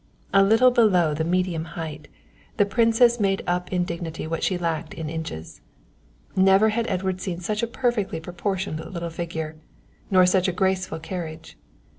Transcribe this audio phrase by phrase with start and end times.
[0.33, 2.07] A little below the medium height,
[2.57, 5.61] the Princess made up in dignity what she lacked in inches.
[6.35, 9.57] Never had Edward seen such a perfectly proportioned little figure,
[10.09, 11.55] nor such a graceful carriage.